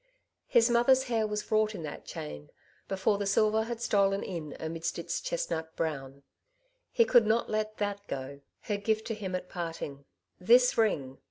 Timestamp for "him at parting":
9.13-10.05